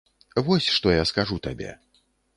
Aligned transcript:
Вось 0.47 0.69
што 0.77 0.95
я 0.95 1.03
скажу 1.11 1.37
табе. 1.49 1.71